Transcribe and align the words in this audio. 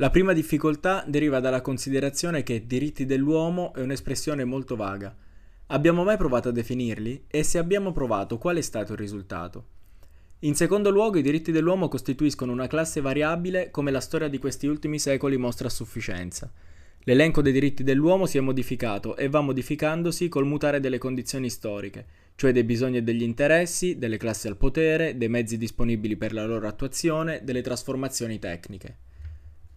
La 0.00 0.10
prima 0.10 0.32
difficoltà 0.32 1.04
deriva 1.08 1.40
dalla 1.40 1.60
considerazione 1.60 2.44
che 2.44 2.68
diritti 2.68 3.04
dell'uomo 3.04 3.72
è 3.74 3.80
un'espressione 3.80 4.44
molto 4.44 4.76
vaga. 4.76 5.12
Abbiamo 5.66 6.04
mai 6.04 6.16
provato 6.16 6.50
a 6.50 6.52
definirli? 6.52 7.24
E 7.26 7.42
se 7.42 7.58
abbiamo 7.58 7.90
provato, 7.90 8.38
qual 8.38 8.58
è 8.58 8.60
stato 8.60 8.92
il 8.92 8.98
risultato? 8.98 9.64
In 10.40 10.54
secondo 10.54 10.90
luogo, 10.90 11.18
i 11.18 11.22
diritti 11.22 11.50
dell'uomo 11.50 11.88
costituiscono 11.88 12.52
una 12.52 12.68
classe 12.68 13.00
variabile 13.00 13.72
come 13.72 13.90
la 13.90 13.98
storia 13.98 14.28
di 14.28 14.38
questi 14.38 14.68
ultimi 14.68 15.00
secoli 15.00 15.36
mostra 15.36 15.66
a 15.66 15.70
sufficienza. 15.70 16.48
L'elenco 17.00 17.42
dei 17.42 17.52
diritti 17.52 17.82
dell'uomo 17.82 18.26
si 18.26 18.38
è 18.38 18.40
modificato 18.40 19.16
e 19.16 19.28
va 19.28 19.40
modificandosi 19.40 20.28
col 20.28 20.46
mutare 20.46 20.78
delle 20.78 20.98
condizioni 20.98 21.50
storiche, 21.50 22.06
cioè 22.36 22.52
dei 22.52 22.62
bisogni 22.62 22.98
e 22.98 23.02
degli 23.02 23.22
interessi, 23.22 23.98
delle 23.98 24.16
classi 24.16 24.46
al 24.46 24.58
potere, 24.58 25.16
dei 25.16 25.28
mezzi 25.28 25.58
disponibili 25.58 26.16
per 26.16 26.32
la 26.32 26.46
loro 26.46 26.68
attuazione, 26.68 27.40
delle 27.42 27.62
trasformazioni 27.62 28.38
tecniche. 28.38 29.07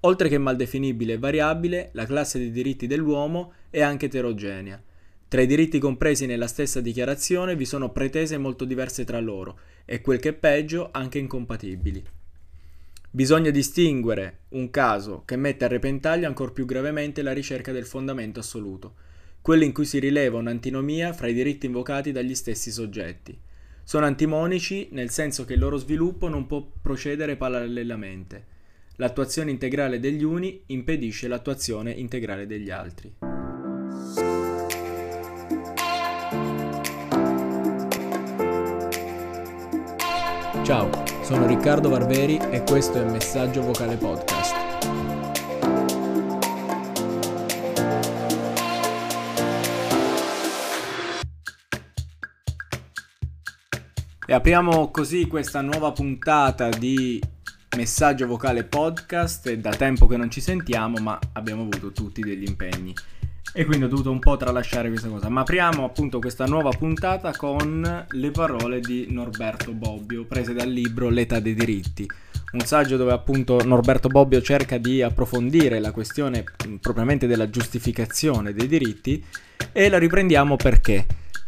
Oltre 0.01 0.29
che 0.29 0.37
mal 0.37 0.55
definibile 0.55 1.13
e 1.13 1.17
variabile, 1.19 1.89
la 1.93 2.05
classe 2.05 2.39
dei 2.39 2.51
diritti 2.51 2.87
dell'uomo 2.87 3.53
è 3.69 3.81
anche 3.81 4.07
eterogenea. 4.07 4.81
Tra 5.27 5.41
i 5.41 5.47
diritti 5.47 5.79
compresi 5.79 6.25
nella 6.25 6.47
stessa 6.47 6.81
dichiarazione 6.81 7.55
vi 7.55 7.65
sono 7.65 7.91
pretese 7.91 8.37
molto 8.37 8.65
diverse 8.65 9.05
tra 9.05 9.19
loro 9.19 9.59
e 9.85 10.01
quel 10.01 10.19
che 10.19 10.29
è 10.29 10.33
peggio 10.33 10.89
anche 10.91 11.19
incompatibili. 11.19 12.03
Bisogna 13.11 13.51
distinguere 13.51 14.39
un 14.49 14.69
caso 14.71 15.23
che 15.23 15.35
mette 15.35 15.65
a 15.65 15.67
repentaglio 15.67 16.27
ancor 16.27 16.51
più 16.51 16.65
gravemente 16.65 17.21
la 17.21 17.33
ricerca 17.33 17.71
del 17.71 17.85
fondamento 17.85 18.39
assoluto, 18.39 18.95
quello 19.41 19.63
in 19.63 19.71
cui 19.71 19.85
si 19.85 19.99
rileva 19.99 20.39
un'antinomia 20.39 21.13
fra 21.13 21.27
i 21.27 21.33
diritti 21.33 21.67
invocati 21.67 22.11
dagli 22.11 22.35
stessi 22.35 22.71
soggetti. 22.71 23.37
Sono 23.83 24.05
antimonici 24.05 24.89
nel 24.91 25.11
senso 25.11 25.45
che 25.45 25.53
il 25.53 25.59
loro 25.59 25.77
sviluppo 25.77 26.27
non 26.27 26.47
può 26.47 26.65
procedere 26.81 27.35
parallelamente. 27.35 28.50
L'attuazione 29.01 29.49
integrale 29.49 29.99
degli 29.99 30.23
uni 30.23 30.61
impedisce 30.67 31.27
l'attuazione 31.27 31.89
integrale 31.89 32.45
degli 32.45 32.69
altri. 32.69 33.11
Ciao, 40.63 40.91
sono 41.23 41.47
Riccardo 41.47 41.89
Barberi 41.89 42.37
e 42.51 42.61
questo 42.61 43.01
è 43.01 43.09
Messaggio 43.09 43.63
Vocale 43.63 43.97
Podcast. 43.97 44.55
E 54.27 54.31
apriamo 54.31 54.91
così 54.91 55.25
questa 55.25 55.61
nuova 55.61 55.91
puntata 55.91 56.69
di 56.69 57.30
Messaggio 57.77 58.27
Vocale 58.27 58.65
Podcast. 58.65 59.47
È 59.47 59.57
da 59.57 59.71
tempo 59.71 60.05
che 60.05 60.17
non 60.17 60.29
ci 60.29 60.41
sentiamo, 60.41 60.99
ma 60.99 61.17
abbiamo 61.33 61.61
avuto 61.61 61.91
tutti 61.91 62.21
degli 62.21 62.45
impegni. 62.45 62.93
E 63.53 63.65
quindi 63.65 63.85
ho 63.85 63.87
dovuto 63.87 64.11
un 64.11 64.19
po' 64.19 64.35
tralasciare 64.35 64.89
questa 64.89 65.07
cosa. 65.07 65.29
Ma 65.29 65.41
apriamo 65.41 65.85
appunto 65.85 66.19
questa 66.19 66.45
nuova 66.45 66.69
puntata 66.69 67.31
con 67.31 68.05
le 68.09 68.31
parole 68.31 68.81
di 68.81 69.07
Norberto 69.09 69.71
Bobbio, 69.71 70.25
prese 70.25 70.53
dal 70.53 70.69
libro 70.69 71.09
L'età 71.09 71.39
dei 71.39 71.53
diritti. 71.53 72.09
Un 72.51 72.59
saggio 72.61 72.97
dove 72.97 73.13
appunto 73.13 73.63
Norberto 73.63 74.09
Bobbio 74.09 74.41
cerca 74.41 74.77
di 74.77 75.01
approfondire 75.01 75.79
la 75.79 75.91
questione 75.91 76.43
propriamente 76.81 77.25
della 77.25 77.49
giustificazione 77.49 78.53
dei 78.53 78.67
diritti 78.67 79.23
e 79.71 79.87
la 79.87 79.97
riprendiamo 79.97 80.57
perché? 80.57 81.05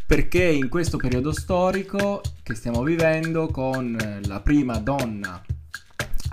Perché 0.08 0.44
in 0.44 0.70
questo 0.70 0.96
periodo 0.96 1.34
storico 1.34 2.22
che 2.42 2.56
stiamo 2.56 2.84
vivendo 2.84 3.48
con 3.48 3.98
la 4.26 4.40
prima 4.40 4.78
donna 4.78 5.42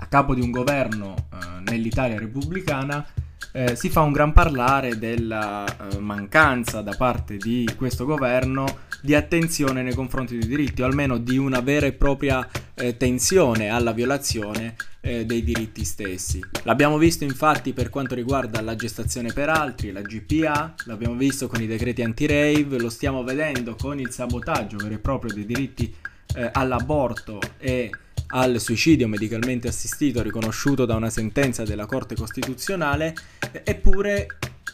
a 0.01 0.05
capo 0.07 0.33
di 0.33 0.41
un 0.41 0.51
governo 0.51 1.15
eh, 1.31 1.61
nell'Italia 1.69 2.17
repubblicana 2.17 3.05
eh, 3.53 3.75
si 3.75 3.89
fa 3.89 4.01
un 4.01 4.11
gran 4.11 4.33
parlare 4.33 4.97
della 4.97 5.65
eh, 5.65 5.99
mancanza 5.99 6.81
da 6.81 6.93
parte 6.97 7.37
di 7.37 7.69
questo 7.75 8.05
governo 8.05 8.65
di 9.01 9.15
attenzione 9.15 9.81
nei 9.81 9.93
confronti 9.93 10.37
dei 10.37 10.47
diritti, 10.47 10.81
o 10.81 10.85
almeno 10.85 11.17
di 11.17 11.37
una 11.37 11.59
vera 11.59 11.85
e 11.85 11.93
propria 11.93 12.47
eh, 12.75 12.95
tensione 12.97 13.69
alla 13.69 13.91
violazione 13.91 14.75
eh, 15.01 15.25
dei 15.25 15.43
diritti 15.43 15.83
stessi. 15.83 16.39
L'abbiamo 16.63 16.97
visto 16.97 17.23
infatti 17.23 17.73
per 17.73 17.89
quanto 17.89 18.15
riguarda 18.15 18.61
la 18.61 18.75
gestazione 18.75 19.33
per 19.33 19.49
altri, 19.49 19.91
la 19.91 20.01
GPA, 20.01 20.75
l'abbiamo 20.85 21.15
visto 21.15 21.47
con 21.47 21.61
i 21.61 21.67
decreti 21.67 22.03
anti-rave, 22.03 22.79
lo 22.79 22.89
stiamo 22.89 23.23
vedendo 23.23 23.75
con 23.75 23.99
il 23.99 24.11
sabotaggio 24.11 24.77
vero 24.77 24.93
e 24.93 24.99
proprio 24.99 25.33
dei 25.33 25.45
diritti 25.45 25.93
eh, 26.35 26.49
all'aborto 26.53 27.39
e 27.57 27.89
al 28.31 28.59
suicidio 28.59 29.07
medicalmente 29.07 29.67
assistito 29.67 30.21
riconosciuto 30.21 30.85
da 30.85 30.95
una 30.95 31.09
sentenza 31.09 31.63
della 31.63 31.85
Corte 31.85 32.15
Costituzionale, 32.15 33.15
eppure 33.63 34.27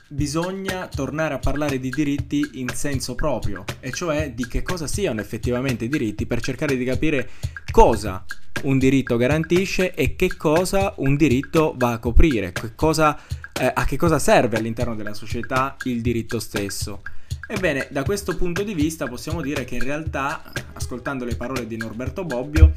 bisogna 0.09 0.87
tornare 0.87 1.33
a 1.33 1.39
parlare 1.39 1.79
di 1.79 1.89
diritti 1.89 2.49
in 2.53 2.69
senso 2.69 3.15
proprio, 3.15 3.65
e 3.79 3.91
cioè 3.91 4.31
di 4.31 4.47
che 4.47 4.61
cosa 4.61 4.87
siano 4.87 5.21
effettivamente 5.21 5.85
i 5.85 5.89
diritti 5.89 6.25
per 6.25 6.41
cercare 6.41 6.77
di 6.77 6.85
capire 6.85 7.29
cosa 7.71 8.25
un 8.63 8.79
diritto 8.79 9.17
garantisce 9.17 9.93
e 9.93 10.15
che 10.15 10.35
cosa 10.35 10.93
un 10.97 11.15
diritto 11.15 11.73
va 11.77 11.93
a 11.93 11.99
coprire, 11.99 12.51
che 12.51 12.73
cosa, 12.75 13.19
eh, 13.59 13.71
a 13.73 13.85
che 13.85 13.97
cosa 13.97 14.17
serve 14.19 14.57
all'interno 14.57 14.95
della 14.95 15.13
società 15.13 15.75
il 15.83 16.01
diritto 16.01 16.39
stesso. 16.39 17.01
Ebbene, 17.49 17.87
da 17.89 18.03
questo 18.03 18.35
punto 18.35 18.63
di 18.63 18.73
vista 18.73 19.07
possiamo 19.07 19.41
dire 19.41 19.63
che 19.63 19.75
in 19.75 19.83
realtà, 19.83 20.51
ascoltando 20.73 21.23
le 21.23 21.35
parole 21.35 21.65
di 21.65 21.77
Norberto 21.77 22.25
Bobbio, 22.25 22.73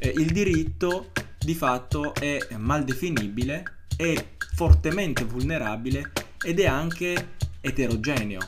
eh, 0.00 0.12
il 0.16 0.32
diritto 0.32 1.10
di 1.38 1.54
fatto 1.54 2.14
è 2.14 2.38
mal 2.56 2.84
definibile, 2.84 3.62
è 3.96 4.14
fortemente 4.54 5.24
vulnerabile 5.24 6.10
ed 6.42 6.58
è 6.58 6.66
anche 6.66 7.32
eterogeneo, 7.60 8.40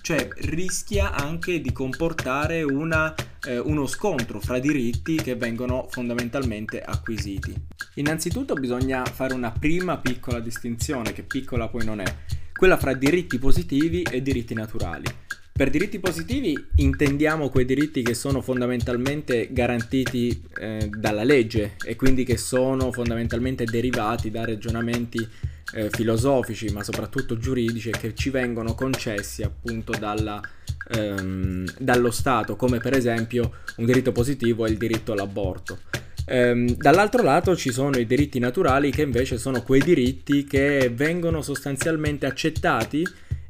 cioè 0.00 0.28
rischia 0.36 1.12
anche 1.12 1.60
di 1.60 1.72
comportare 1.72 2.62
una, 2.62 3.12
eh, 3.44 3.58
uno 3.58 3.86
scontro 3.86 4.40
fra 4.40 4.60
diritti 4.60 5.16
che 5.16 5.34
vengono 5.34 5.88
fondamentalmente 5.90 6.80
acquisiti. 6.80 7.52
Innanzitutto 7.94 8.54
bisogna 8.54 9.04
fare 9.04 9.34
una 9.34 9.50
prima 9.50 9.98
piccola 9.98 10.38
distinzione, 10.38 11.12
che 11.12 11.24
piccola 11.24 11.68
poi 11.68 11.84
non 11.84 12.00
è, 12.00 12.16
quella 12.52 12.76
fra 12.76 12.94
diritti 12.94 13.38
positivi 13.38 14.02
e 14.02 14.22
diritti 14.22 14.54
naturali. 14.54 15.06
Per 15.54 15.68
diritti 15.68 16.00
positivi 16.00 16.56
intendiamo 16.76 17.50
quei 17.50 17.66
diritti 17.66 18.02
che 18.02 18.14
sono 18.14 18.40
fondamentalmente 18.40 19.48
garantiti 19.52 20.42
eh, 20.58 20.88
dalla 20.90 21.24
legge 21.24 21.76
e 21.84 21.94
quindi 21.94 22.24
che 22.24 22.38
sono 22.38 22.90
fondamentalmente 22.90 23.64
derivati 23.64 24.30
da 24.30 24.46
ragionamenti 24.46 25.28
eh, 25.74 25.90
filosofici 25.90 26.72
ma 26.72 26.82
soprattutto 26.82 27.36
giuridici 27.36 27.90
e 27.90 27.98
che 27.98 28.14
ci 28.14 28.30
vengono 28.30 28.74
concessi 28.74 29.42
appunto 29.42 29.92
dalla, 29.92 30.40
ehm, 30.88 31.66
dallo 31.78 32.10
Stato 32.10 32.56
come 32.56 32.78
per 32.78 32.94
esempio 32.94 33.52
un 33.76 33.84
diritto 33.84 34.10
positivo 34.10 34.64
è 34.64 34.70
il 34.70 34.78
diritto 34.78 35.12
all'aborto. 35.12 35.80
Ehm, 36.26 36.76
dall'altro 36.76 37.22
lato 37.22 37.54
ci 37.56 37.72
sono 37.72 37.98
i 37.98 38.06
diritti 38.06 38.38
naturali 38.38 38.90
che 38.90 39.02
invece 39.02 39.36
sono 39.36 39.62
quei 39.62 39.82
diritti 39.82 40.44
che 40.44 40.90
vengono 40.94 41.42
sostanzialmente 41.42 42.24
accettati 42.24 43.06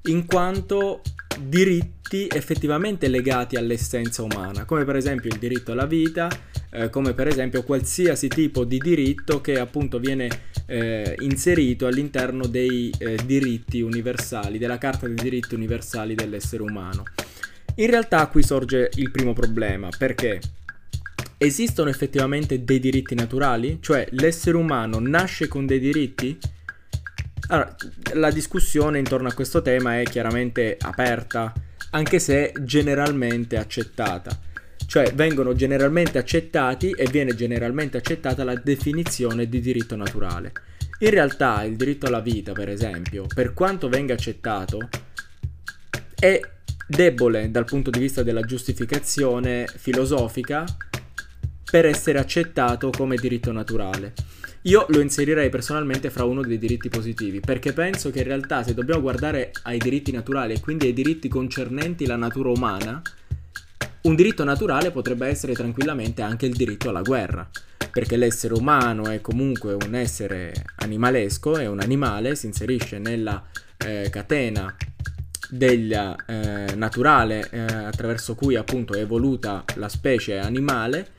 in 0.06 0.26
quanto 0.26 1.00
diritti 1.48 2.28
effettivamente 2.30 3.08
legati 3.08 3.56
all'essenza 3.56 4.22
umana, 4.22 4.64
come 4.64 4.84
per 4.84 4.96
esempio 4.96 5.30
il 5.30 5.38
diritto 5.38 5.72
alla 5.72 5.86
vita, 5.86 6.28
eh, 6.70 6.90
come 6.90 7.14
per 7.14 7.26
esempio 7.26 7.62
qualsiasi 7.62 8.28
tipo 8.28 8.64
di 8.64 8.78
diritto 8.78 9.40
che 9.40 9.58
appunto 9.58 9.98
viene 9.98 10.28
eh, 10.66 11.16
inserito 11.20 11.86
all'interno 11.86 12.46
dei 12.46 12.92
eh, 12.98 13.18
diritti 13.24 13.80
universali, 13.80 14.58
della 14.58 14.78
Carta 14.78 15.06
dei 15.06 15.16
diritti 15.16 15.54
universali 15.54 16.14
dell'essere 16.14 16.62
umano. 16.62 17.04
In 17.76 17.88
realtà 17.88 18.26
qui 18.26 18.42
sorge 18.42 18.90
il 18.96 19.10
primo 19.10 19.32
problema, 19.32 19.88
perché 19.96 20.40
esistono 21.38 21.88
effettivamente 21.88 22.64
dei 22.64 22.78
diritti 22.78 23.14
naturali? 23.14 23.78
Cioè 23.80 24.06
l'essere 24.10 24.56
umano 24.56 24.98
nasce 24.98 25.48
con 25.48 25.66
dei 25.66 25.78
diritti? 25.80 26.38
Allora, 27.52 27.76
la 28.14 28.30
discussione 28.30 28.98
intorno 28.98 29.28
a 29.28 29.34
questo 29.34 29.60
tema 29.60 30.00
è 30.00 30.04
chiaramente 30.04 30.78
aperta, 30.80 31.52
anche 31.90 32.18
se 32.18 32.50
generalmente 32.62 33.58
accettata. 33.58 34.40
Cioè 34.86 35.12
vengono 35.12 35.54
generalmente 35.54 36.16
accettati 36.16 36.92
e 36.92 37.06
viene 37.10 37.34
generalmente 37.34 37.98
accettata 37.98 38.42
la 38.42 38.54
definizione 38.54 39.50
di 39.50 39.60
diritto 39.60 39.96
naturale. 39.96 40.52
In 41.00 41.10
realtà 41.10 41.62
il 41.64 41.76
diritto 41.76 42.06
alla 42.06 42.20
vita, 42.20 42.52
per 42.52 42.70
esempio, 42.70 43.26
per 43.26 43.52
quanto 43.52 43.90
venga 43.90 44.14
accettato, 44.14 44.88
è 46.18 46.40
debole 46.86 47.50
dal 47.50 47.66
punto 47.66 47.90
di 47.90 47.98
vista 47.98 48.22
della 48.22 48.42
giustificazione 48.42 49.66
filosofica 49.66 50.64
per 51.72 51.86
essere 51.86 52.18
accettato 52.18 52.90
come 52.90 53.16
diritto 53.16 53.50
naturale. 53.50 54.12
Io 54.64 54.84
lo 54.90 55.00
inserirei 55.00 55.48
personalmente 55.48 56.10
fra 56.10 56.24
uno 56.24 56.42
dei 56.42 56.58
diritti 56.58 56.90
positivi, 56.90 57.40
perché 57.40 57.72
penso 57.72 58.10
che 58.10 58.18
in 58.18 58.26
realtà 58.26 58.62
se 58.62 58.74
dobbiamo 58.74 59.00
guardare 59.00 59.52
ai 59.62 59.78
diritti 59.78 60.12
naturali 60.12 60.52
e 60.52 60.60
quindi 60.60 60.88
ai 60.88 60.92
diritti 60.92 61.28
concernenti 61.28 62.04
la 62.04 62.16
natura 62.16 62.50
umana, 62.50 63.00
un 64.02 64.14
diritto 64.14 64.44
naturale 64.44 64.90
potrebbe 64.90 65.26
essere 65.28 65.54
tranquillamente 65.54 66.20
anche 66.20 66.44
il 66.44 66.52
diritto 66.52 66.90
alla 66.90 67.00
guerra. 67.00 67.48
perché 67.92 68.16
l'essere 68.16 68.54
umano 68.54 69.10
è 69.10 69.20
comunque 69.20 69.74
un 69.74 69.94
essere 69.94 70.52
animalesco, 70.76 71.56
è 71.56 71.66
un 71.66 71.78
animale, 71.80 72.34
si 72.34 72.46
inserisce 72.46 72.98
nella 72.98 73.44
eh, 73.76 74.08
catena 74.10 74.74
del 75.50 75.92
eh, 75.92 76.74
naturale 76.74 77.48
eh, 77.50 77.60
attraverso 77.60 78.34
cui 78.34 78.56
appunto 78.56 78.94
è 78.94 79.00
evoluta 79.00 79.62
la 79.74 79.90
specie 79.90 80.38
animale, 80.38 81.10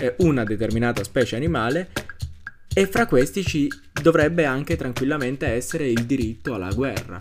eh, 0.00 0.14
una 0.18 0.44
determinata 0.44 1.04
specie 1.04 1.36
animale, 1.36 1.90
e 2.72 2.86
fra 2.86 3.06
questi 3.06 3.44
ci 3.44 3.68
dovrebbe 4.00 4.44
anche 4.44 4.76
tranquillamente 4.76 5.46
essere 5.46 5.88
il 5.88 6.04
diritto 6.04 6.54
alla 6.54 6.72
guerra, 6.72 7.18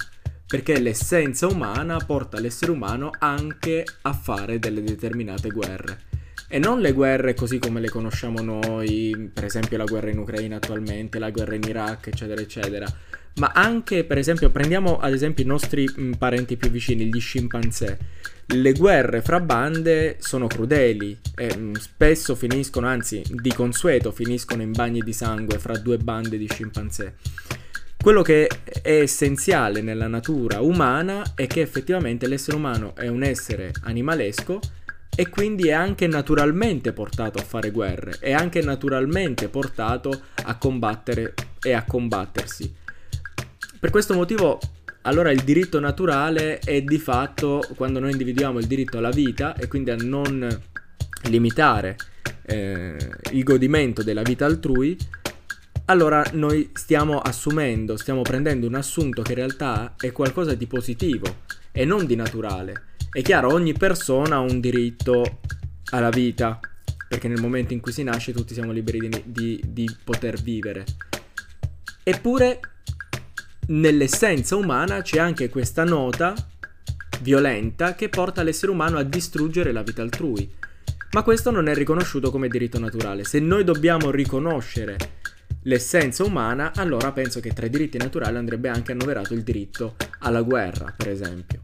perché 0.48 0.80
l'essenza 0.80 1.48
umana 1.48 1.98
porta 1.98 2.40
l'essere 2.40 2.72
umano 2.72 3.12
anche 3.20 3.84
a 4.02 4.14
fare 4.14 4.60
delle 4.60 4.82
determinate 4.82 5.50
guerre. 5.50 6.08
E 6.48 6.58
non 6.58 6.80
le 6.80 6.94
guerre 6.94 7.36
così 7.36 7.60
come 7.60 7.80
le 7.80 7.90
conosciamo 7.90 8.42
noi, 8.42 9.30
per 9.32 9.46
esempio 9.46 9.78
la 9.78 9.84
guerra 9.86 10.10
in 10.10 10.18
Ucraina 10.18 10.56
attualmente, 10.56 11.20
la 11.20 11.30
guerra 11.30 11.54
in 11.54 11.64
Iraq, 11.64 12.08
eccetera, 12.08 12.42
eccetera, 12.42 12.88
ma 13.40 13.52
anche, 13.54 14.04
per 14.04 14.18
esempio, 14.18 14.50
prendiamo 14.50 15.00
ad 15.00 15.14
esempio 15.14 15.44
i 15.44 15.48
nostri 15.48 15.90
mh, 15.94 16.12
parenti 16.18 16.58
più 16.58 16.70
vicini, 16.70 17.06
gli 17.06 17.20
scimpanzé. 17.20 17.98
Le 18.46 18.74
guerre 18.74 19.22
fra 19.22 19.40
bande 19.40 20.18
sono 20.20 20.48
crudeli 20.48 21.18
e 21.36 21.56
mh, 21.56 21.74
spesso 21.76 22.36
finiscono, 22.36 22.88
anzi 22.88 23.24
di 23.28 23.54
consueto 23.54 24.12
finiscono 24.12 24.62
in 24.62 24.72
bagni 24.72 25.02
di 25.02 25.14
sangue 25.14 25.58
fra 25.58 25.78
due 25.78 25.98
bande 25.98 26.38
di 26.38 26.48
scimpanzé. 26.48 27.16
Quello 28.02 28.22
che 28.22 28.48
è 28.82 29.02
essenziale 29.02 29.82
nella 29.82 30.08
natura 30.08 30.62
umana 30.62 31.34
è 31.36 31.48
che 31.48 31.62
effettivamente 31.62 32.28
l'essere 32.28 32.58
umano 32.58 32.96
è 32.96 33.08
un 33.08 33.24
essere 33.24 33.74
animalesco 33.84 34.60
e 35.16 35.28
quindi 35.28 35.68
è 35.68 35.74
anche 35.74 36.08
naturalmente 36.08 36.94
portato 36.94 37.40
a 37.40 37.44
fare 37.44 37.72
guerre, 37.72 38.18
è 38.20 38.32
anche 38.32 38.62
naturalmente 38.62 39.50
portato 39.50 40.22
a 40.44 40.58
combattere 40.58 41.34
e 41.62 41.74
a 41.74 41.84
combattersi. 41.84 42.74
Per 43.80 43.92
questo 43.92 44.14
motivo, 44.14 44.60
allora 45.04 45.32
il 45.32 45.42
diritto 45.42 45.80
naturale 45.80 46.60
è 46.60 46.82
di 46.82 46.98
fatto 46.98 47.66
quando 47.76 48.00
noi 48.00 48.12
individuiamo 48.12 48.60
il 48.60 48.68
diritto 48.68 48.98
alla 48.98 49.10
vita 49.10 49.56
e 49.56 49.68
quindi 49.68 49.92
a 49.92 49.96
non 49.96 50.62
limitare 51.30 51.96
eh, 52.46 52.98
il 53.32 53.44
godimento 53.44 54.04
della 54.04 54.22
vita 54.22 54.46
altrui, 54.46 54.98
allora 55.86 56.22
noi 56.34 56.72
stiamo 56.74 57.20
assumendo, 57.20 57.96
stiamo 57.96 58.22
prendendo 58.22 58.68
un 58.68 58.76
assunto 58.76 59.22
che 59.22 59.32
in 59.32 59.38
realtà 59.38 59.96
è 59.98 60.12
qualcosa 60.12 60.54
di 60.56 60.68
positivo 60.68 61.44
e 61.72 61.86
non 61.86 62.06
di 62.06 62.16
naturale. 62.16 62.88
È 63.10 63.22
chiaro, 63.22 63.54
ogni 63.54 63.74
persona 63.74 64.36
ha 64.36 64.40
un 64.40 64.60
diritto 64.60 65.40
alla 65.92 66.10
vita, 66.10 66.60
perché 67.08 67.30
nel 67.30 67.40
momento 67.40 67.72
in 67.72 67.80
cui 67.80 67.94
si 67.94 68.04
nasce 68.04 68.34
tutti 68.34 68.54
siamo 68.54 68.74
liberi 68.74 69.08
di, 69.08 69.24
di, 69.26 69.62
di 69.66 69.96
poter 70.04 70.40
vivere. 70.42 70.84
Eppure, 72.04 72.60
nell'essenza 73.70 74.56
umana 74.56 75.02
c'è 75.02 75.20
anche 75.20 75.50
questa 75.50 75.84
nota 75.84 76.34
violenta 77.22 77.96
che 77.96 78.10
porta 78.10 78.44
l'essere 78.44 78.72
umano 78.72 78.98
a 78.98 79.04
distruggere 79.04 79.72
la 79.72 79.84
vita 79.84 80.02
altrui. 80.02 80.50
Ma 81.12 81.24
questo 81.24 81.52
non 81.52 81.68
è 81.68 81.74
riconosciuto 81.74 82.30
come 82.32 82.48
diritto 82.48 82.80
naturale. 82.80 83.24
Se 83.24 83.40
noi 83.40 83.64
dobbiamo 83.64 84.12
riconoscere 84.12 84.96
l'essenza 85.64 86.24
umana, 86.24 86.72
allora 86.76 87.12
penso 87.12 87.40
che 87.40 87.52
tra 87.52 87.66
i 87.66 87.70
diritti 87.70 87.98
naturali 87.98 88.38
andrebbe 88.38 88.70
anche 88.70 88.92
annoverato 88.92 89.34
il 89.34 89.44
diritto 89.44 89.96
alla 90.20 90.42
guerra, 90.42 90.94
per 90.96 91.10
esempio. 91.10 91.64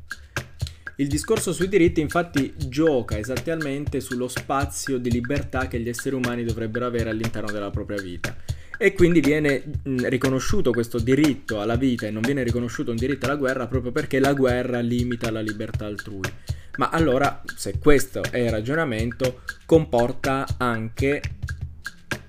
Il 0.98 1.08
discorso 1.08 1.54
sui 1.54 1.68
diritti 1.68 2.02
infatti 2.02 2.54
gioca 2.56 3.18
esattamente 3.18 4.00
sullo 4.00 4.28
spazio 4.28 4.98
di 4.98 5.12
libertà 5.12 5.68
che 5.68 5.80
gli 5.80 5.90
esseri 5.90 6.16
umani 6.16 6.44
dovrebbero 6.44 6.86
avere 6.86 7.10
all'interno 7.10 7.52
della 7.52 7.70
propria 7.70 8.02
vita. 8.02 8.36
E 8.78 8.94
quindi 8.94 9.20
viene 9.22 9.64
mh, 9.84 10.08
riconosciuto 10.08 10.72
questo 10.72 11.00
diritto 11.00 11.62
alla 11.62 11.76
vita 11.76 12.08
e 12.08 12.12
non 12.12 12.22
viene 12.22 12.44
riconosciuto 12.44 12.92
un 12.92 12.98
diritto 12.98 13.26
alla 13.26 13.36
guerra 13.36 13.68
proprio 13.68 13.92
perché 13.92 14.20
la 14.20 14.34
guerra 14.34 14.80
limita 14.80 15.32
la 15.32 15.42
libertà 15.42 15.86
altrui. 15.86 16.30
Ma 16.78 16.90
allora, 16.90 17.42
se 17.56 17.80
questo 17.80 18.22
è 18.24 18.40
il 18.40 18.50
ragionamento, 18.50 19.42
comporta 19.66 20.46
anche 20.58 21.22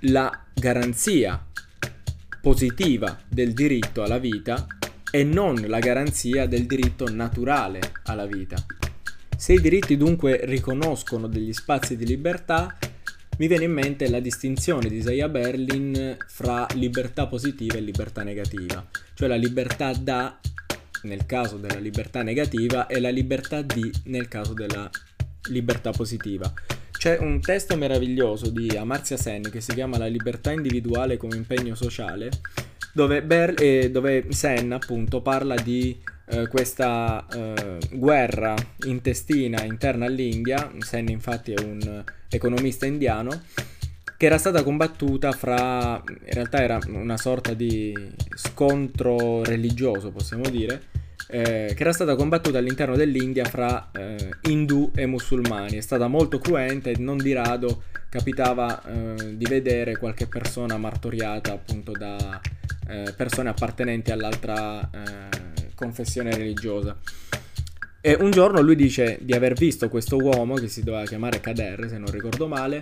la 0.00 0.44
garanzia 0.54 1.44
positiva 2.40 3.18
del 3.28 3.52
diritto 3.52 4.02
alla 4.02 4.18
vita 4.18 4.66
e 5.10 5.24
non 5.24 5.64
la 5.66 5.80
garanzia 5.80 6.46
del 6.46 6.66
diritto 6.66 7.10
naturale 7.10 7.80
alla 8.04 8.26
vita. 8.26 8.56
Se 9.36 9.52
i 9.52 9.60
diritti 9.60 9.96
dunque 9.96 10.40
riconoscono 10.44 11.26
degli 11.26 11.52
spazi 11.52 11.96
di 11.96 12.06
libertà, 12.06 12.76
mi 13.38 13.48
viene 13.48 13.64
in 13.64 13.72
mente 13.72 14.08
la 14.08 14.20
distinzione 14.20 14.88
di 14.88 14.96
Isaiah 14.96 15.28
Berlin 15.28 16.16
fra 16.26 16.66
libertà 16.74 17.26
positiva 17.26 17.76
e 17.76 17.80
libertà 17.80 18.22
negativa, 18.22 18.84
cioè 19.14 19.28
la 19.28 19.36
libertà 19.36 19.92
da 19.92 20.38
nel 21.02 21.26
caso 21.26 21.56
della 21.56 21.78
libertà 21.78 22.22
negativa 22.22 22.86
e 22.86 22.98
la 23.00 23.10
libertà 23.10 23.62
di 23.62 23.90
nel 24.04 24.28
caso 24.28 24.54
della 24.54 24.90
libertà 25.48 25.90
positiva. 25.90 26.52
C'è 26.90 27.18
un 27.18 27.40
testo 27.40 27.76
meraviglioso 27.76 28.48
di 28.48 28.68
Amartya 28.70 29.16
Sen 29.16 29.42
che 29.50 29.60
si 29.60 29.74
chiama 29.74 29.98
La 29.98 30.06
libertà 30.06 30.50
individuale 30.50 31.18
come 31.18 31.36
impegno 31.36 31.74
sociale 31.74 32.30
dove, 32.92 33.22
Ber- 33.22 33.60
eh, 33.60 33.90
dove 33.90 34.26
Sen 34.30 34.72
appunto 34.72 35.20
parla 35.20 35.54
di 35.56 35.96
eh, 36.28 36.48
questa 36.48 37.24
eh, 37.32 37.78
guerra 37.92 38.54
intestina 38.84 39.62
interna 39.64 40.06
all'India, 40.06 40.72
Sen 40.78 41.08
infatti 41.08 41.52
è 41.52 41.60
un 41.60 42.04
economista 42.28 42.86
indiano, 42.86 43.42
che 44.16 44.26
era 44.26 44.38
stata 44.38 44.62
combattuta 44.62 45.32
fra, 45.32 46.02
in 46.06 46.32
realtà 46.32 46.62
era 46.62 46.78
una 46.88 47.16
sorta 47.16 47.52
di 47.52 47.94
scontro 48.34 49.44
religioso 49.44 50.10
possiamo 50.10 50.48
dire, 50.48 50.82
eh, 51.28 51.72
che 51.74 51.82
era 51.82 51.92
stata 51.92 52.14
combattuta 52.14 52.58
all'interno 52.58 52.96
dell'India 52.96 53.44
fra 53.44 53.90
eh, 53.92 54.30
indù 54.48 54.90
e 54.94 55.06
musulmani. 55.06 55.76
È 55.76 55.80
stata 55.80 56.08
molto 56.08 56.38
cruenta 56.38 56.88
e 56.90 56.96
non 56.98 57.18
di 57.18 57.32
rado 57.32 57.82
capitava 58.08 58.82
eh, 58.82 59.36
di 59.36 59.44
vedere 59.44 59.96
qualche 59.98 60.26
persona 60.26 60.78
martoriata 60.78 61.52
appunto 61.52 61.92
da 61.92 62.40
eh, 62.88 63.12
persone 63.16 63.48
appartenenti 63.48 64.12
all'altra 64.12 64.88
eh, 64.90 65.45
confessione 65.76 66.34
religiosa. 66.34 66.98
E 68.00 68.14
un 68.14 68.30
giorno 68.32 68.60
lui 68.60 68.74
dice 68.74 69.18
di 69.20 69.32
aver 69.32 69.54
visto 69.54 69.88
questo 69.88 70.16
uomo 70.16 70.54
che 70.54 70.68
si 70.68 70.82
doveva 70.82 71.04
chiamare 71.04 71.40
Kader, 71.40 71.88
se 71.88 71.98
non 71.98 72.10
ricordo 72.10 72.48
male, 72.48 72.80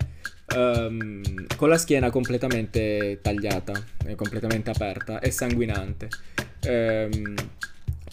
um, 0.54 1.22
con 1.56 1.68
la 1.68 1.78
schiena 1.78 2.10
completamente 2.10 3.18
tagliata, 3.22 3.72
completamente 4.16 4.70
aperta 4.70 5.18
e 5.20 5.30
sanguinante. 5.30 6.08
Um, 6.66 7.34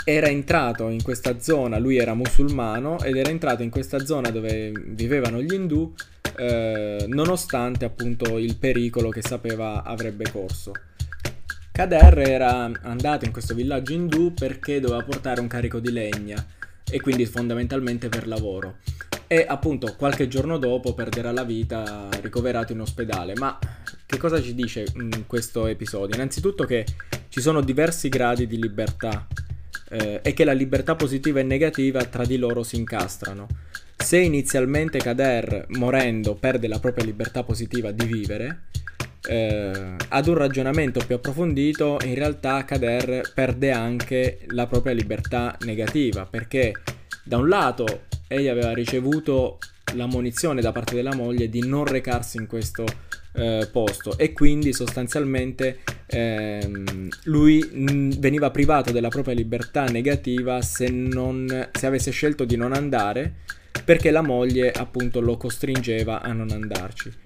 era 0.04 0.28
entrato 0.28 0.90
in 0.90 1.04
questa 1.04 1.40
zona, 1.40 1.78
lui 1.78 1.98
era 1.98 2.14
musulmano 2.14 3.00
ed 3.02 3.16
era 3.16 3.30
entrato 3.30 3.62
in 3.62 3.70
questa 3.70 4.04
zona 4.04 4.30
dove 4.30 4.72
vivevano 4.72 5.42
gli 5.42 5.54
indù 5.54 5.94
eh, 6.38 7.06
nonostante 7.08 7.86
appunto 7.86 8.38
il 8.38 8.58
pericolo 8.58 9.10
che 9.10 9.22
sapeva 9.22 9.84
avrebbe 9.84 10.32
corso. 10.32 10.72
Kader 11.82 12.20
era 12.20 12.72
andato 12.84 13.26
in 13.26 13.32
questo 13.32 13.56
villaggio 13.56 13.94
indù 13.94 14.36
perché 14.36 14.80
doveva 14.80 15.02
portare 15.02 15.42
un 15.42 15.48
carico 15.48 15.80
di 15.80 15.92
legna 15.92 16.46
e 16.88 17.02
quindi 17.02 17.26
fondamentalmente 17.26 18.08
per 18.08 18.28
lavoro. 18.28 18.78
E 19.26 19.44
appunto 19.48 19.96
qualche 19.98 20.28
giorno 20.28 20.60
dopo 20.60 20.94
perderà 20.94 21.32
la 21.32 21.44
vita 21.44 22.08
ricoverato 22.22 22.72
in 22.72 22.82
ospedale. 22.82 23.34
Ma 23.36 23.58
che 24.06 24.18
cosa 24.20 24.40
ci 24.40 24.54
dice 24.54 24.86
in 24.94 25.24
questo 25.26 25.66
episodio? 25.66 26.14
Innanzitutto 26.14 26.66
che 26.66 26.86
ci 27.30 27.42
sono 27.42 27.62
diversi 27.62 28.10
gradi 28.10 28.46
di 28.46 28.62
libertà 28.62 29.26
eh, 29.90 30.20
e 30.22 30.34
che 30.34 30.44
la 30.44 30.54
libertà 30.54 30.94
positiva 30.94 31.40
e 31.40 31.44
negativa 31.44 32.06
tra 32.06 32.26
di 32.26 32.38
loro 32.38 32.62
si 32.62 32.76
incastrano. 32.76 33.48
Se 33.98 34.20
inizialmente 34.20 35.00
Kader, 35.00 35.66
morendo, 35.70 36.36
perde 36.36 36.68
la 36.68 36.78
propria 36.78 37.06
libertà 37.06 37.42
positiva 37.42 37.90
di 37.90 38.06
vivere, 38.06 38.66
eh, 39.28 39.96
ad 40.10 40.28
un 40.28 40.34
ragionamento 40.36 41.02
più 41.06 41.16
approfondito, 41.16 41.98
in 42.04 42.16
realtà 42.16 42.66
Kader 42.66 43.32
perde 43.34 43.72
anche 43.72 44.40
la 44.48 44.68
propria 44.68 44.94
libertà 44.94 45.58
negativa, 45.66 46.26
perché 46.26 46.74
da 47.24 47.38
un 47.38 47.48
lato 47.48 48.06
egli 48.28 48.48
aveva 48.48 48.74
ricevuto 48.74 49.60
la 49.96 50.06
munizione 50.06 50.62
da 50.62 50.72
parte 50.72 50.96
della 50.96 51.16
moglie 51.16 51.50
di 51.50 51.68
non 51.68 51.86
recarsi 51.86 52.38
in 52.38 52.48
questo 52.48 52.86
eh, 53.34 53.68
posto 53.72 54.18
e 54.18 54.34
quindi 54.34 54.74
sostanzialmente 54.74 55.80
ehm, 56.06 57.10
lui 57.24 57.68
n- 57.74 58.14
veniva 58.18 58.52
privato 58.52 58.92
della 58.92 59.10
propria 59.10 59.34
libertà 59.34 59.86
negativa 59.86 60.62
se, 60.62 60.90
non, 60.90 61.70
se 61.72 61.86
avesse 61.86 62.12
scelto 62.12 62.44
di 62.44 62.56
non 62.56 62.74
andare 62.74 63.34
perché 63.84 64.12
la 64.12 64.22
moglie 64.22 64.72
appunto 64.72 65.22
lo 65.22 65.38
costringeva 65.38 66.22
a 66.22 66.32
non 66.34 66.52
andarci. 66.52 67.21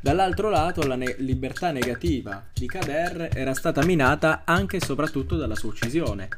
Dall'altro 0.00 0.48
lato 0.48 0.86
la 0.86 0.96
ne- 0.96 1.16
libertà 1.18 1.70
negativa 1.70 2.44
di 2.52 2.66
Kader 2.66 3.30
era 3.34 3.52
stata 3.54 3.84
minata 3.84 4.42
anche 4.44 4.76
e 4.76 4.80
soprattutto 4.80 5.36
dalla 5.36 5.56
sua 5.56 5.70
uccisione, 5.70 6.28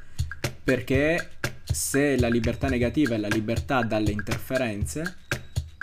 perché 0.64 1.32
se 1.62 2.18
la 2.18 2.28
libertà 2.28 2.68
negativa 2.68 3.14
è 3.14 3.18
la 3.18 3.28
libertà 3.28 3.82
dalle 3.82 4.10
interferenze, 4.10 5.16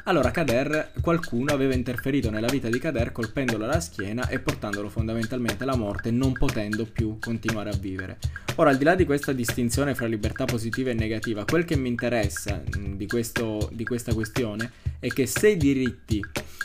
allora 0.07 0.31
Kader, 0.31 0.91
qualcuno 1.01 1.51
aveva 1.51 1.73
interferito 1.73 2.29
nella 2.29 2.47
vita 2.47 2.69
di 2.69 2.79
Kader 2.79 3.11
colpendolo 3.11 3.65
alla 3.65 3.81
schiena 3.81 4.29
e 4.29 4.39
portandolo 4.39 4.87
fondamentalmente 4.87 5.63
alla 5.63 5.75
morte, 5.75 6.11
non 6.11 6.31
potendo 6.31 6.85
più 6.85 7.17
continuare 7.19 7.71
a 7.71 7.75
vivere. 7.75 8.17
Ora, 8.55 8.69
al 8.69 8.77
di 8.77 8.85
là 8.85 8.95
di 8.95 9.03
questa 9.03 9.33
distinzione 9.33 9.95
fra 9.95 10.07
libertà 10.07 10.45
positiva 10.45 10.91
e 10.91 10.93
negativa, 10.93 11.43
quel 11.43 11.65
che 11.65 11.75
mi 11.75 11.89
interessa 11.89 12.63
di, 12.65 13.05
questo, 13.05 13.69
di 13.73 13.83
questa 13.83 14.13
questione 14.13 14.71
è 14.99 15.09
che 15.09 15.25
se 15.25 15.49
i 15.49 15.57
diritti 15.57 16.23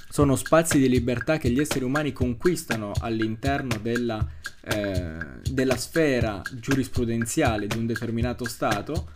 sono 0.09 0.37
spazi 0.37 0.79
di 0.79 0.89
libertà 0.89 1.37
che 1.39 1.51
gli 1.51 1.59
esseri 1.59 1.85
umani 1.85 2.13
conquistano 2.13 2.93
all'interno 3.01 3.77
della, 3.83 4.25
eh, 4.61 5.17
della 5.51 5.77
sfera 5.77 6.41
giurisprudenziale 6.53 7.67
di 7.67 7.77
un 7.77 7.87
determinato 7.87 8.45
Stato, 8.45 9.09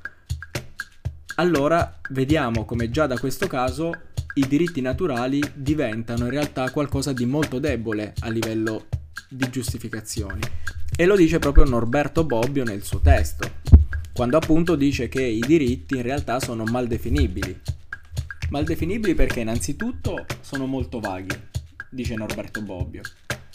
allora 1.37 2.01
vediamo 2.11 2.65
come 2.65 2.91
già 2.91 3.07
da 3.07 3.19
questo 3.19 3.47
caso 3.47 4.15
i 4.39 4.47
diritti 4.47 4.83
naturali 4.83 5.41
diventano 5.55 6.25
in 6.25 6.31
realtà 6.31 6.71
qualcosa 6.71 7.15
di 7.15 7.25
molto 7.25 7.59
debole 7.59 8.13
a 8.21 8.29
livello 8.29 8.87
di 9.31 9.49
giustificazioni. 9.49 10.41
E 10.95 11.07
lo 11.07 11.17
dice 11.17 11.39
proprio 11.39 11.65
Norberto 11.65 12.25
Bobbio 12.25 12.63
nel 12.63 12.83
suo 12.83 13.01
testo, 13.01 13.51
quando 14.13 14.37
appunto 14.37 14.77
dice 14.77 15.09
che 15.09 15.23
i 15.23 15.41
diritti 15.41 15.97
in 15.97 16.03
realtà 16.03 16.39
sono 16.39 16.65
mal 16.65 16.87
definibili. 16.87 17.59
Mal 18.51 18.65
definibili 18.65 19.15
perché 19.15 19.41
innanzitutto 19.41 20.27
sono 20.43 20.67
molto 20.67 21.01
vaghi, 21.01 21.35
dice 21.89 22.15
Norberto 22.15 22.61
Bobbio, 22.61 23.03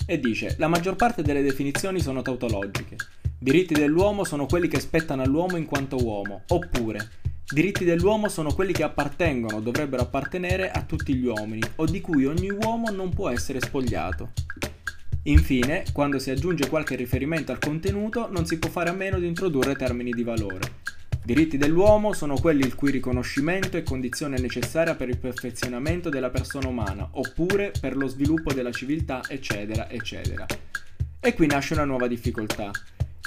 e 0.07 0.19
dice 0.19 0.55
la 0.57 0.67
maggior 0.67 0.95
parte 0.95 1.21
delle 1.21 1.43
definizioni 1.43 2.01
sono 2.01 2.23
tautologiche. 2.23 2.95
Diritti 3.37 3.75
dell'uomo 3.75 4.23
sono 4.23 4.47
quelli 4.47 4.67
che 4.67 4.79
spettano 4.79 5.21
all'uomo 5.21 5.57
in 5.57 5.65
quanto 5.65 6.03
uomo, 6.03 6.41
oppure 6.47 7.09
Diritti 7.51 7.83
dell'uomo 7.83 8.29
sono 8.29 8.53
quelli 8.53 8.71
che 8.71 8.83
appartengono 8.83 9.59
dovrebbero 9.59 10.03
appartenere 10.03 10.71
a 10.71 10.83
tutti 10.83 11.13
gli 11.13 11.25
uomini 11.25 11.61
o 11.75 11.85
di 11.85 11.99
cui 11.99 12.25
ogni 12.25 12.49
uomo 12.49 12.89
non 12.91 13.13
può 13.13 13.27
essere 13.27 13.59
spogliato. 13.59 14.31
Infine, 15.23 15.83
quando 15.91 16.17
si 16.17 16.29
aggiunge 16.29 16.69
qualche 16.69 16.95
riferimento 16.95 17.51
al 17.51 17.59
contenuto, 17.59 18.29
non 18.31 18.45
si 18.45 18.57
può 18.57 18.69
fare 18.69 18.89
a 18.89 18.93
meno 18.93 19.19
di 19.19 19.27
introdurre 19.27 19.75
termini 19.75 20.11
di 20.11 20.23
valore. 20.23 20.79
Diritti 21.25 21.57
dell'uomo 21.57 22.13
sono 22.13 22.35
quelli 22.35 22.61
il 22.61 22.73
cui 22.73 22.89
riconoscimento 22.89 23.75
è 23.75 23.83
condizione 23.83 24.39
necessaria 24.39 24.95
per 24.95 25.09
il 25.09 25.17
perfezionamento 25.17 26.07
della 26.07 26.29
persona 26.29 26.69
umana, 26.69 27.05
oppure 27.11 27.73
per 27.77 27.97
lo 27.97 28.07
sviluppo 28.07 28.53
della 28.53 28.71
civiltà, 28.71 29.23
eccetera, 29.27 29.89
eccetera. 29.89 30.45
E 31.19 31.33
qui 31.33 31.47
nasce 31.47 31.73
una 31.73 31.83
nuova 31.83 32.07
difficoltà. 32.07 32.71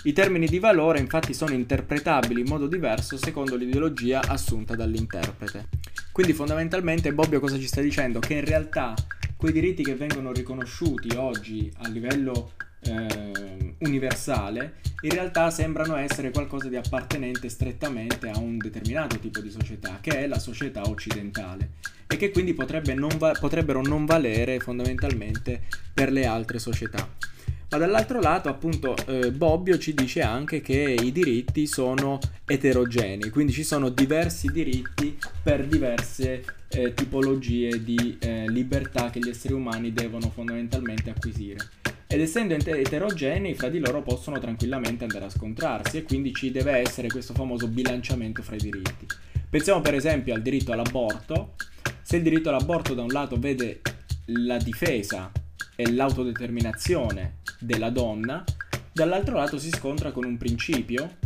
I 0.07 0.13
termini 0.13 0.47
di 0.47 0.59
valore 0.59 0.99
infatti 0.99 1.33
sono 1.33 1.55
interpretabili 1.55 2.43
in 2.43 2.47
modo 2.47 2.67
diverso 2.67 3.17
secondo 3.17 3.57
l'ideologia 3.57 4.21
assunta 4.21 4.77
dall'interprete. 4.77 5.69
Quindi 6.13 6.35
fondamentalmente 6.35 7.15
Bobbio 7.15 7.41
cosa 7.41 7.59
ci 7.59 7.67
sta 7.67 7.81
dicendo? 7.81 8.19
Che 8.19 8.35
in 8.35 8.45
realtà 8.45 8.93
quei 9.35 9.51
diritti 9.51 9.83
che 9.83 9.95
vengono 9.95 10.31
riconosciuti 10.31 11.17
oggi 11.17 11.73
a 11.79 11.89
livello 11.89 12.53
eh, 12.81 13.77
universale 13.79 14.75
in 15.01 15.11
realtà 15.11 15.49
sembrano 15.51 15.97
essere 15.97 16.31
qualcosa 16.31 16.69
di 16.69 16.77
appartenente 16.77 17.49
strettamente 17.49 18.29
a 18.29 18.39
un 18.39 18.59
determinato 18.59 19.19
tipo 19.19 19.41
di 19.41 19.51
società, 19.51 20.01
che 20.03 20.19
è 20.19 20.27
la 20.27 20.39
società 20.39 20.83
occidentale, 20.83 21.71
e 22.07 22.17
che 22.17 22.31
quindi 22.31 22.53
potrebbe 22.53 22.93
non 22.93 23.17
va- 23.17 23.37
potrebbero 23.39 23.81
non 23.81 24.05
valere 24.05 24.61
fondamentalmente 24.61 25.63
per 25.95 26.13
le 26.13 26.27
altre 26.27 26.59
società. 26.59 27.33
Ma 27.75 27.81
dall'altro 27.81 28.21
lato, 28.21 28.49
appunto, 28.49 28.95
eh, 29.09 29.33
Bobbio 29.33 29.79
ci 29.79 29.95
dice 29.95 30.23
anche 30.23 30.61
che 30.61 30.97
i 30.97 31.11
diritti 31.11 31.67
sono 31.67 32.21
eterogenei, 32.47 33.31
quindi 33.31 33.51
ci 33.51 33.65
sono 33.65 33.89
diversi 33.89 34.47
diritti 34.53 35.19
per 35.43 35.67
diverse 35.67 36.45
eh, 36.69 36.95
tipologie 36.95 37.83
di 37.83 38.17
eh, 38.21 38.49
libertà 38.49 39.11
che 39.11 39.19
gli 39.19 39.29
esseri 39.29 39.55
umani 39.55 39.93
devono 39.93 40.31
fondamentalmente 40.31 41.11
acquisire. 41.11 41.69
Ed 42.07 42.21
essendo 42.21 42.55
eterogenei, 42.55 43.57
fra 43.57 43.69
di 43.69 43.81
loro 43.81 44.03
possono 44.03 44.39
tranquillamente 44.39 45.03
andare 45.03 45.25
a 45.25 45.31
scontrarsi 45.31 45.97
e 45.97 46.03
quindi 46.05 46.33
ci 46.33 46.53
deve 46.53 46.77
essere 46.77 47.09
questo 47.09 47.35
famoso 47.35 47.67
bilanciamento 47.67 48.41
fra 48.43 48.55
i 48.55 48.61
diritti. 48.61 49.05
Pensiamo 49.51 49.81
per 49.81 49.95
esempio 49.95 50.33
al 50.33 50.43
diritto 50.43 50.71
all'aborto. 50.71 51.55
Se 52.03 52.19
il 52.19 52.23
diritto 52.23 52.51
all'aborto 52.51 52.95
da 52.95 53.03
un 53.03 53.11
lato 53.11 53.37
vede 53.37 53.81
la 54.27 54.59
difesa 54.59 55.33
e 55.77 55.91
l'autodeterminazione 55.93 57.39
della 57.59 57.91
donna, 57.91 58.45
dall'altro 58.93 59.37
lato 59.37 59.59
si 59.59 59.71
scontra 59.71 60.13
con 60.13 60.25
un 60.25 60.37
principio 60.37 61.17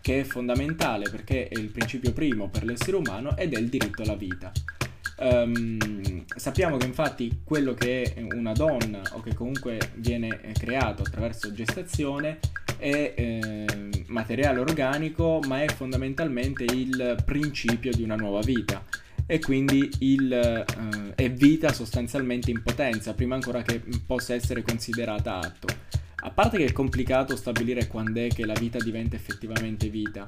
che 0.00 0.20
è 0.20 0.24
fondamentale 0.24 1.08
perché 1.08 1.48
è 1.48 1.58
il 1.58 1.70
principio 1.70 2.12
primo 2.12 2.48
per 2.48 2.64
l'essere 2.64 2.96
umano 2.96 3.36
ed 3.36 3.54
è 3.54 3.58
il 3.58 3.68
diritto 3.68 4.02
alla 4.02 4.16
vita. 4.16 4.52
Um, 5.18 6.24
sappiamo 6.34 6.76
che 6.78 6.86
infatti 6.86 7.42
quello 7.44 7.74
che 7.74 8.14
è 8.14 8.34
una 8.34 8.52
donna 8.52 9.02
o 9.12 9.20
che 9.20 9.34
comunque 9.34 9.78
viene 9.96 10.40
creato 10.58 11.02
attraverso 11.02 11.52
gestazione 11.52 12.40
è 12.76 13.14
eh, 13.16 13.66
materiale 14.06 14.58
organico 14.58 15.38
ma 15.46 15.62
è 15.62 15.68
fondamentalmente 15.68 16.64
il 16.64 17.22
principio 17.24 17.92
di 17.92 18.02
una 18.02 18.16
nuova 18.16 18.40
vita 18.40 18.82
e 19.32 19.38
quindi 19.38 19.90
il, 20.00 20.30
eh, 20.30 21.14
è 21.14 21.30
vita 21.30 21.72
sostanzialmente 21.72 22.50
in 22.50 22.62
potenza 22.62 23.14
prima 23.14 23.34
ancora 23.34 23.62
che 23.62 23.80
possa 24.04 24.34
essere 24.34 24.60
considerata 24.60 25.38
atto. 25.38 25.68
A 26.16 26.28
parte 26.28 26.58
che 26.58 26.66
è 26.66 26.72
complicato 26.72 27.34
stabilire 27.34 27.86
quando 27.86 28.20
è 28.20 28.28
che 28.28 28.44
la 28.44 28.52
vita 28.52 28.76
diventa 28.76 29.16
effettivamente 29.16 29.88
vita, 29.88 30.26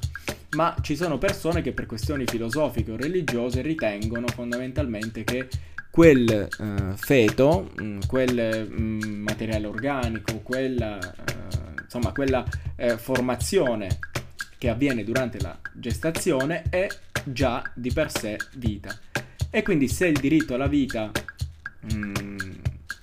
ma 0.52 0.75
ci 0.80 0.96
sono 0.96 1.18
persone 1.18 1.61
che 1.61 1.73
per 1.73 1.84
questioni 1.84 2.25
filosofiche 2.25 2.92
o 2.92 2.96
religiose 2.96 3.61
ritengono 3.61 4.26
fondamentalmente 4.28 5.23
che 5.23 5.49
quel 5.90 6.30
eh, 6.30 6.96
feto, 6.96 7.73
mm, 7.78 8.00
quel 8.06 8.66
mh, 8.70 8.80
mm, 8.80 9.00
materiale 9.20 9.66
organico, 9.66 10.38
quella, 10.40 10.99
eh, 10.99 11.82
insomma, 11.82 12.11
quella 12.12 12.42
formazione 12.96 13.99
che 14.56 14.70
avviene 14.70 15.04
durante 15.04 15.38
la 15.40 15.56
gestazione 15.75 16.64
è 16.70 16.88
già 17.25 17.62
di 17.75 17.93
per 17.93 18.11
sé 18.11 18.37
vita. 18.57 18.97
E 19.50 19.62
quindi 19.62 19.88
se 19.88 20.07
il 20.07 20.19
diritto 20.19 20.54
alla 20.54 20.66
vita 20.66 21.11
mh, 21.81 22.12
mm, 22.23 22.38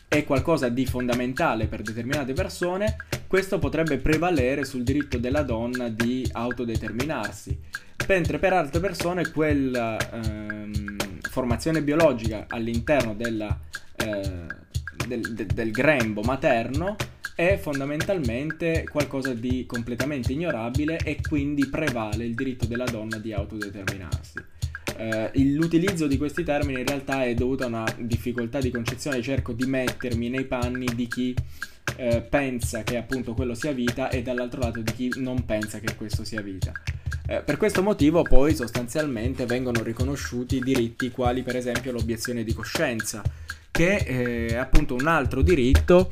è 0.08 0.26
qualcosa 0.26 0.68
di 0.70 0.86
fondamentale 0.86 1.68
per 1.68 1.82
determinate 1.82 2.34
persone, 2.34 2.98
questo 3.28 3.60
potrebbe 3.60 3.98
prevalere 3.98 4.66
sul 4.66 4.84
diritto 4.84 5.18
della 5.18 5.44
donna 5.44 5.88
di 5.88 6.28
autodeterminarsi, 6.30 7.58
mentre 8.08 8.38
per 8.38 8.52
altre 8.52 8.82
persone 8.82 9.32
quella 9.32 9.98
ehm, 9.98 10.98
formazione 11.22 11.82
biologica 11.82 12.46
all'interno 12.50 13.16
della, 13.16 13.58
eh, 13.96 14.46
del, 15.08 15.34
de, 15.34 15.46
del 15.46 15.72
grembo 15.72 16.22
materno 16.22 16.98
è 17.36 17.58
fondamentalmente 17.58 18.86
qualcosa 18.90 19.34
di 19.34 19.66
completamente 19.66 20.32
ignorabile 20.32 20.98
e 20.98 21.20
quindi 21.22 21.68
prevale 21.68 22.26
il 22.26 22.36
diritto 22.36 22.66
della 22.66 22.86
donna 22.86 23.18
di 23.18 23.34
autodeterminarsi. 23.34 24.44
Eh, 24.98 25.32
l'utilizzo 25.34 26.06
di 26.08 26.18
questi 26.18 26.44
termini 26.44 26.82
in 26.82 26.86
realtà 26.86 27.24
è 27.24 27.34
dovuto 27.34 27.64
a 27.64 27.68
una 27.68 27.86
difficoltà 27.98 28.60
di 28.60 28.70
concezione, 28.70 29.22
cerco 29.22 29.54
di 29.54 29.66
mettermi 29.66 30.30
nei 30.30 30.46
panni 30.46 30.86
di 30.94 31.08
chi 31.08 31.36
eh, 31.98 32.22
pensa 32.22 32.84
che 32.84 32.98
appunto 32.98 33.34
quello 33.34 33.54
sia 33.54 33.72
vita 33.72 34.10
e 34.10 34.22
dall'altro 34.22 34.62
lato 34.62 34.82
di 34.82 34.92
chi 34.94 35.12
non 35.16 35.46
pensa 35.46 35.80
che 35.80 35.96
questo 35.96 36.24
sia 36.24 36.42
vita. 36.42 36.72
Eh, 37.28 37.42
per 37.42 37.58
questo 37.58 37.82
motivo 37.82 38.24
poi 38.24 38.56
sostanzialmente 38.56 39.46
vengono 39.46 39.82
riconosciuti 39.82 40.60
diritti 40.60 41.12
quali 41.12 41.44
per 41.44 41.56
esempio 41.56 41.92
l'obiezione 41.92 42.44
di 42.44 42.54
coscienza, 42.54 43.22
che 43.72 43.98
è 43.98 44.56
appunto 44.56 44.96
un 44.96 45.08
altro 45.08 45.42
diritto 45.42 46.12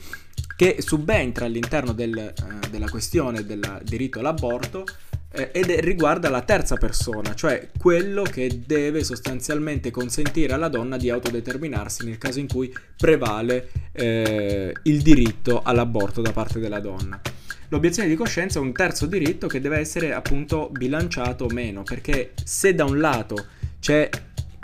che 0.60 0.82
subentra 0.82 1.46
all'interno 1.46 1.94
del, 1.94 2.18
eh, 2.18 2.34
della 2.70 2.90
questione 2.90 3.46
del 3.46 3.80
diritto 3.86 4.20
all'aborto 4.20 4.84
eh, 5.32 5.52
ed 5.54 5.70
è, 5.70 5.80
riguarda 5.80 6.30
la 6.30 6.42
terza 6.42 6.76
persona, 6.76 7.34
cioè 7.34 7.70
quello 7.78 8.24
che 8.24 8.64
deve 8.66 9.06
sostanzialmente 9.06 9.90
consentire 9.90 10.52
alla 10.52 10.68
donna 10.68 10.98
di 10.98 11.10
autodeterminarsi 11.10 12.04
nel 12.04 12.18
caso 12.18 12.40
in 12.40 12.50
cui 12.50 12.76
prevale 12.98 13.70
eh, 13.94 14.74
il 14.84 15.02
diritto 15.02 15.62
all'aborto 15.64 16.20
da 16.20 16.34
parte 16.34 16.60
della 16.60 16.82
donna. 16.82 17.22
L'obiezione 17.70 18.10
di 18.10 18.16
coscienza 18.16 18.60
è 18.60 18.62
un 18.62 18.74
terzo 18.74 19.06
diritto 19.06 19.48
che 19.48 19.62
deve 19.62 19.78
essere 19.78 20.14
appunto 20.14 20.68
bilanciato 20.74 21.46
o 21.46 21.54
meno, 21.54 21.84
perché 21.84 22.34
se 22.44 22.76
da 22.76 22.84
un 22.84 23.00
lato 23.00 23.46
c'è 23.80 24.10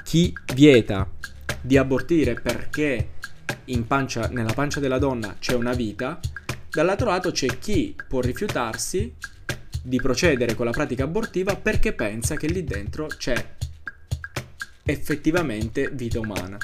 chi 0.03 0.33
vieta 0.53 1.09
di 1.61 1.77
abortire 1.77 2.33
perché 2.33 3.11
pancia, 3.85 4.27
nella 4.27 4.53
pancia 4.53 4.79
della 4.79 4.99
donna 4.99 5.35
c'è 5.39 5.53
una 5.53 5.73
vita, 5.73 6.19
dall'altro 6.69 7.09
lato 7.09 7.31
c'è 7.31 7.59
chi 7.59 7.95
può 8.07 8.21
rifiutarsi 8.21 9.13
di 9.81 9.97
procedere 10.01 10.55
con 10.55 10.65
la 10.65 10.71
pratica 10.71 11.03
abortiva 11.03 11.55
perché 11.55 11.93
pensa 11.93 12.35
che 12.35 12.47
lì 12.47 12.63
dentro 12.63 13.05
c'è 13.07 13.53
effettivamente 14.83 15.89
vita 15.91 16.19
umana. 16.19 16.57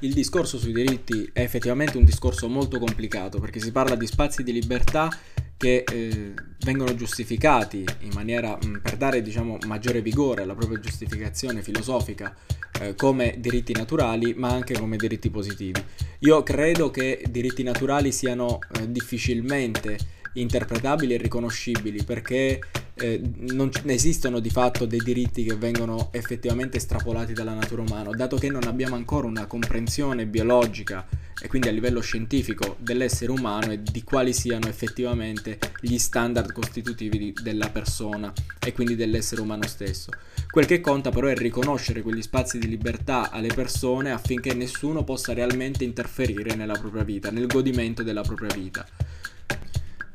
Il 0.00 0.12
discorso 0.12 0.58
sui 0.58 0.72
diritti 0.72 1.28
è 1.32 1.40
effettivamente 1.40 1.96
un 1.96 2.04
discorso 2.04 2.48
molto 2.48 2.78
complicato 2.78 3.40
perché 3.40 3.60
si 3.60 3.72
parla 3.72 3.94
di 3.94 4.06
spazi 4.06 4.42
di 4.42 4.52
libertà 4.52 5.08
che 5.56 5.84
eh, 5.86 6.34
vengono 6.60 6.94
giustificati 6.94 7.84
in 8.00 8.10
maniera 8.14 8.56
mh, 8.56 8.80
per 8.82 8.96
dare 8.96 9.22
diciamo 9.22 9.58
maggiore 9.66 10.02
vigore 10.02 10.42
alla 10.42 10.54
propria 10.54 10.80
giustificazione 10.80 11.62
filosofica 11.62 12.34
eh, 12.80 12.94
come 12.94 13.36
diritti 13.38 13.72
naturali 13.72 14.34
ma 14.34 14.48
anche 14.48 14.78
come 14.78 14.96
diritti 14.96 15.30
positivi. 15.30 15.82
Io 16.20 16.42
credo 16.42 16.90
che 16.90 17.22
diritti 17.30 17.62
naturali 17.62 18.12
siano 18.12 18.58
eh, 18.78 18.90
difficilmente 18.90 19.98
interpretabili 20.34 21.14
e 21.14 21.18
riconoscibili 21.18 22.04
perché 22.04 22.60
eh, 22.98 23.20
non 23.50 23.70
esistono 23.84 24.40
di 24.40 24.48
fatto 24.48 24.86
dei 24.86 25.00
diritti 25.00 25.44
che 25.44 25.54
vengono 25.54 26.08
effettivamente 26.12 26.78
estrapolati 26.78 27.34
dalla 27.34 27.52
natura 27.52 27.82
umana, 27.82 28.10
dato 28.10 28.36
che 28.36 28.48
non 28.48 28.64
abbiamo 28.64 28.94
ancora 28.94 29.26
una 29.26 29.46
comprensione 29.46 30.26
biologica 30.26 31.06
e 31.38 31.48
quindi 31.48 31.68
a 31.68 31.72
livello 31.72 32.00
scientifico 32.00 32.76
dell'essere 32.78 33.30
umano 33.30 33.72
e 33.72 33.82
di 33.82 34.02
quali 34.02 34.32
siano 34.32 34.68
effettivamente 34.68 35.58
gli 35.80 35.98
standard 35.98 36.52
costitutivi 36.52 37.18
di, 37.18 37.34
della 37.42 37.68
persona 37.68 38.32
e 38.58 38.72
quindi 38.72 38.96
dell'essere 38.96 39.42
umano 39.42 39.66
stesso. 39.66 40.10
Quel 40.50 40.64
che 40.64 40.80
conta 40.80 41.10
però 41.10 41.26
è 41.26 41.36
riconoscere 41.36 42.00
quegli 42.00 42.22
spazi 42.22 42.58
di 42.58 42.68
libertà 42.68 43.30
alle 43.30 43.52
persone 43.54 44.10
affinché 44.10 44.54
nessuno 44.54 45.04
possa 45.04 45.34
realmente 45.34 45.84
interferire 45.84 46.54
nella 46.54 46.78
propria 46.78 47.04
vita, 47.04 47.30
nel 47.30 47.46
godimento 47.46 48.02
della 48.02 48.22
propria 48.22 48.54
vita. 48.54 48.86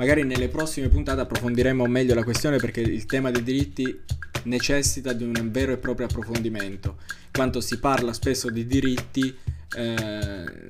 Magari 0.02 0.24
nelle 0.24 0.48
prossime 0.48 0.88
puntate 0.88 1.22
approfondiremo 1.22 1.86
meglio 1.86 2.16
la 2.16 2.24
questione 2.24 2.58
perché 2.58 2.82
il 2.82 3.06
tema 3.06 3.30
dei 3.30 3.44
diritti 3.44 4.02
necessita 4.46 5.14
di 5.14 5.24
un 5.24 5.50
vero 5.52 5.74
e 5.74 5.78
proprio 5.78 6.08
approfondimento, 6.08 6.98
quanto 7.32 7.62
si 7.62 7.78
parla 7.78 8.12
spesso 8.12 8.50
di 8.50 8.66
diritti 8.66 9.32
eh, 9.76 10.70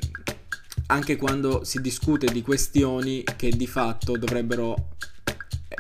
anche 0.88 1.16
quando 1.16 1.64
si 1.64 1.80
discute 1.80 2.30
di 2.30 2.42
questioni 2.42 3.24
che 3.38 3.52
di 3.52 3.68
fatto 3.68 4.18
dovrebbero 4.18 4.90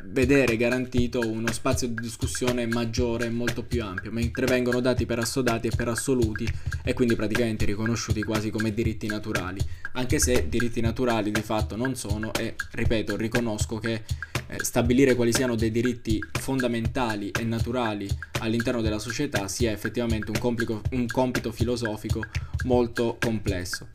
vedere 0.06 0.58
garantito 0.58 1.20
uno 1.20 1.52
spazio 1.52 1.88
di 1.88 1.96
discussione 1.96 2.66
maggiore 2.66 3.26
e 3.26 3.30
molto 3.30 3.64
più 3.64 3.84
ampio, 3.84 4.12
mentre 4.12 4.46
vengono 4.46 4.80
dati 4.80 5.06
per 5.06 5.20
assodati 5.20 5.68
e 5.68 5.72
per 5.76 5.88
assoluti 5.90 6.48
e 6.84 6.94
quindi 6.94 7.16
praticamente 7.16 7.66
riconosciuti 7.66 8.24
quasi 8.24 8.50
come 8.50 8.74
diritti 8.74 9.08
naturali, 9.08 9.60
anche 9.94 10.20
se 10.20 10.48
diritti 10.50 10.82
naturali 10.82 11.32
di 11.32 11.42
fatto 11.42 11.76
non 11.76 11.96
sono 11.96 12.34
e 12.34 12.56
ripeto, 12.72 13.16
riconosco 13.16 13.78
che 13.78 14.04
eh, 14.48 14.64
stabilire 14.64 15.16
quali 15.16 15.34
siano 15.34 15.56
dei 15.56 15.72
diritti 15.72 16.20
fondamentali 16.40 17.32
e 17.32 17.44
naturali 17.44 18.10
all'interno 18.40 18.82
della 18.82 19.00
società 19.00 19.48
sia 19.48 19.72
effettivamente 19.72 20.32
un, 20.32 20.38
complico, 20.40 20.82
un 20.92 21.06
compito 21.08 21.52
filosofico 21.52 22.24
molto 22.64 23.18
complesso. 23.20 23.88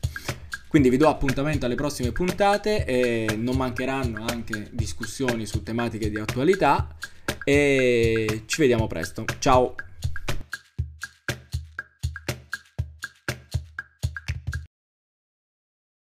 Quindi 0.77 0.95
vi 0.95 1.01
do 1.03 1.09
appuntamento 1.09 1.65
alle 1.65 1.73
prossime 1.73 2.11
puntate 2.11 2.85
e 2.85 3.35
non 3.35 3.57
mancheranno 3.57 4.27
anche 4.29 4.69
discussioni 4.69 5.47
su 5.47 5.63
tematiche 5.63 6.11
di 6.11 6.19
attualità 6.19 6.95
e 7.43 8.43
ci 8.45 8.61
vediamo 8.61 8.85
presto. 8.85 9.25
Ciao! 9.39 9.86